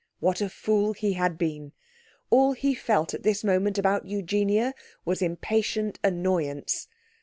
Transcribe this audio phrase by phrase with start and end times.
[0.19, 1.73] What a fool he had been!
[2.31, 4.73] All he felt at this moment about Eugenia
[5.05, 6.87] was impatient annoyance.